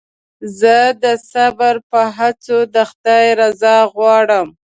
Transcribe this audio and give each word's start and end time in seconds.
زه 0.59 0.75
د 1.03 1.05
صبر 1.31 1.75
په 1.91 2.01
هڅو 2.17 2.57
د 2.73 2.75
خدای 2.89 3.25
رضا 3.41 3.75
غواړم. 3.93 4.47